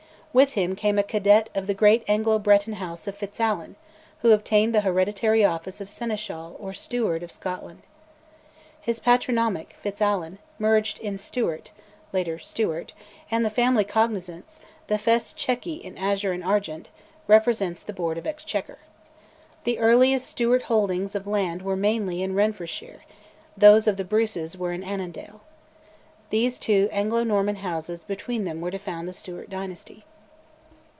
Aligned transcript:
With 0.33 0.53
him 0.53 0.77
came 0.77 0.97
a 0.97 1.03
cadet 1.03 1.49
of 1.53 1.67
the 1.67 1.73
great 1.73 2.05
Anglo 2.07 2.39
Breton 2.39 2.75
House 2.75 3.05
of 3.05 3.17
FitzAlan, 3.17 3.75
who 4.21 4.31
obtained 4.31 4.73
the 4.73 4.79
hereditary 4.79 5.43
office 5.43 5.81
of 5.81 5.89
Seneschal 5.89 6.55
or 6.57 6.71
Steward 6.71 7.21
of 7.21 7.29
Scotland. 7.33 7.81
His 8.79 9.01
patronymic, 9.01 9.75
FitzAlan, 9.83 10.37
merged 10.57 10.99
in 11.01 11.17
Stewart 11.17 11.71
(later 12.13 12.39
Stuart), 12.39 12.93
and 13.29 13.43
the 13.43 13.49
family 13.49 13.83
cognizance, 13.83 14.61
the 14.87 14.97
fesse 14.97 15.33
chequy 15.33 15.73
in 15.83 15.97
azure 15.97 16.31
and 16.31 16.45
argent, 16.45 16.87
represents 17.27 17.81
the 17.81 17.91
Board 17.91 18.17
of 18.17 18.25
Exchequer. 18.25 18.77
The 19.65 19.79
earliest 19.79 20.29
Stewart 20.29 20.61
holdings 20.61 21.13
of 21.13 21.27
land 21.27 21.61
were 21.61 21.75
mainly 21.75 22.23
in 22.23 22.35
Renfrewshire; 22.35 23.01
those 23.57 23.85
of 23.85 23.97
the 23.97 24.05
Bruces 24.05 24.57
were 24.57 24.71
in 24.71 24.81
Annandale. 24.85 25.41
These 26.29 26.57
two 26.57 26.87
Anglo 26.93 27.25
Norman 27.25 27.57
houses 27.57 28.05
between 28.05 28.45
them 28.45 28.61
were 28.61 28.71
to 28.71 28.79
found 28.79 29.09
the 29.09 29.13
Stewart 29.13 29.49
dynasty. 29.49 30.05